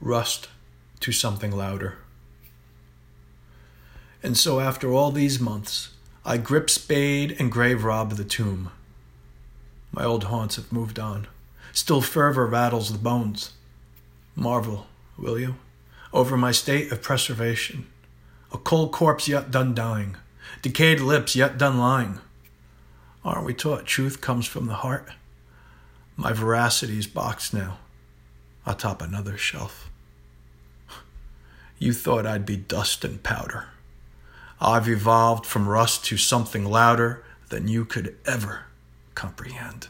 rust 0.00 0.48
to 1.00 1.12
something 1.12 1.50
louder. 1.52 1.98
And 4.22 4.36
so, 4.36 4.60
after 4.60 4.92
all 4.92 5.10
these 5.10 5.40
months, 5.40 5.90
I 6.24 6.36
grip 6.36 6.68
spade 6.68 7.36
and 7.38 7.50
grave 7.50 7.84
rob 7.84 8.12
the 8.12 8.24
tomb. 8.24 8.70
My 9.92 10.04
old 10.04 10.24
haunts 10.24 10.56
have 10.56 10.72
moved 10.72 10.98
on. 10.98 11.26
Still 11.72 12.00
fervor 12.00 12.46
rattles 12.46 12.92
the 12.92 12.98
bones. 12.98 13.52
Marvel, 14.36 14.86
will 15.16 15.38
you, 15.38 15.56
over 16.12 16.36
my 16.36 16.52
state 16.52 16.92
of 16.92 17.02
preservation. 17.02 17.86
A 18.52 18.58
cold 18.58 18.92
corpse 18.92 19.28
yet 19.28 19.50
done 19.50 19.74
dying, 19.74 20.16
decayed 20.62 21.00
lips 21.00 21.36
yet 21.36 21.56
done 21.56 21.78
lying. 21.78 22.18
Aren't 23.24 23.44
we 23.44 23.54
taught 23.54 23.86
truth 23.86 24.20
comes 24.20 24.46
from 24.46 24.66
the 24.66 24.74
heart? 24.74 25.08
My 26.16 26.32
veracity's 26.32 27.06
boxed 27.06 27.54
now, 27.54 27.78
atop 28.66 29.02
another 29.02 29.36
shelf. 29.36 29.90
You 31.78 31.92
thought 31.92 32.26
I'd 32.26 32.44
be 32.44 32.56
dust 32.56 33.04
and 33.04 33.22
powder. 33.22 33.68
I've 34.60 34.88
evolved 34.88 35.46
from 35.46 35.68
rust 35.68 36.04
to 36.06 36.18
something 36.18 36.66
louder 36.66 37.24
than 37.48 37.68
you 37.68 37.84
could 37.84 38.16
ever 38.26 38.64
comprehend. 39.14 39.88